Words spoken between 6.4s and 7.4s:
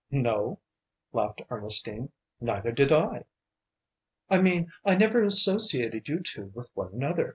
with one another.